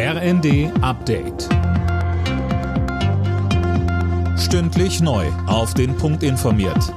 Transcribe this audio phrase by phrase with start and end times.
[0.00, 1.48] RND Update.
[4.38, 5.26] Stündlich neu.
[5.48, 6.94] Auf den Punkt informiert.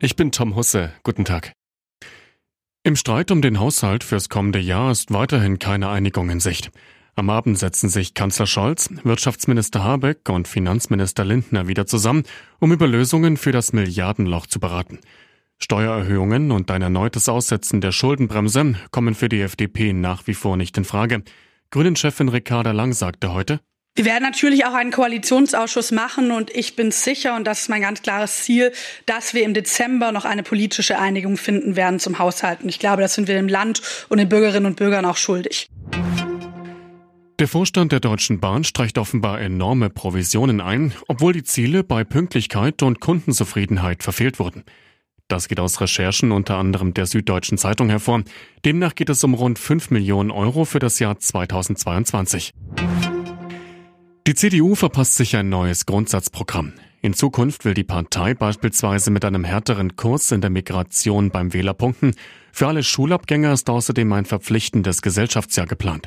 [0.00, 0.92] Ich bin Tom Husse.
[1.02, 1.52] Guten Tag.
[2.84, 6.70] Im Streit um den Haushalt fürs kommende Jahr ist weiterhin keine Einigung in Sicht.
[7.16, 12.22] Am Abend setzen sich Kanzler Scholz, Wirtschaftsminister Habeck und Finanzminister Lindner wieder zusammen,
[12.60, 15.00] um über Lösungen für das Milliardenloch zu beraten.
[15.58, 20.78] Steuererhöhungen und ein erneutes Aussetzen der Schuldenbremse kommen für die FDP nach wie vor nicht
[20.78, 21.22] in Frage.
[21.74, 23.58] Grünen-Chefin Ricarda Lang sagte heute,
[23.96, 27.82] wir werden natürlich auch einen Koalitionsausschuss machen und ich bin sicher, und das ist mein
[27.82, 28.70] ganz klares Ziel,
[29.06, 32.62] dass wir im Dezember noch eine politische Einigung finden werden zum Haushalt.
[32.62, 35.68] Und ich glaube, das sind wir dem Land und den Bürgerinnen und Bürgern auch schuldig.
[37.40, 42.84] Der Vorstand der Deutschen Bahn streicht offenbar enorme Provisionen ein, obwohl die Ziele bei Pünktlichkeit
[42.84, 44.62] und Kundenzufriedenheit verfehlt wurden.
[45.34, 48.22] Das geht aus Recherchen unter anderem der Süddeutschen Zeitung hervor.
[48.64, 52.52] Demnach geht es um rund 5 Millionen Euro für das Jahr 2022.
[54.28, 56.74] Die CDU verpasst sich ein neues Grundsatzprogramm.
[57.02, 61.74] In Zukunft will die Partei beispielsweise mit einem härteren Kurs in der Migration beim Wähler
[61.74, 62.12] punkten.
[62.52, 66.06] Für alle Schulabgänger ist außerdem ein verpflichtendes Gesellschaftsjahr geplant.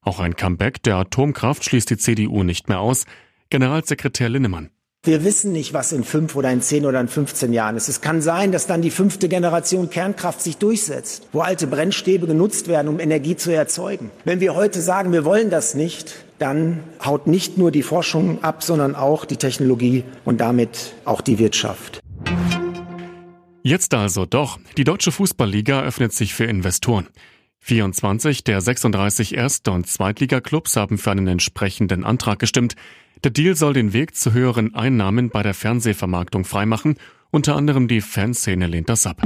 [0.00, 3.04] Auch ein Comeback der Atomkraft schließt die CDU nicht mehr aus.
[3.48, 4.70] Generalsekretär Linnemann.
[5.06, 7.88] Wir wissen nicht, was in fünf oder in zehn oder in 15 Jahren ist.
[7.88, 12.66] Es kann sein, dass dann die fünfte Generation Kernkraft sich durchsetzt, wo alte Brennstäbe genutzt
[12.66, 14.10] werden, um Energie zu erzeugen.
[14.24, 18.64] Wenn wir heute sagen, wir wollen das nicht, dann haut nicht nur die Forschung ab,
[18.64, 22.00] sondern auch die Technologie und damit auch die Wirtschaft.
[23.62, 24.58] Jetzt also doch.
[24.76, 27.06] Die Deutsche Fußballliga öffnet sich für Investoren.
[27.60, 32.74] 24 der 36 Erst- und Zweitligaklubs haben für einen entsprechenden Antrag gestimmt.
[33.24, 36.96] Der Deal soll den Weg zu höheren Einnahmen bei der Fernsehvermarktung freimachen.
[37.30, 39.22] Unter anderem die Fanszene lehnt das ab.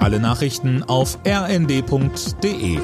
[0.00, 2.78] Alle Nachrichten auf rnd.de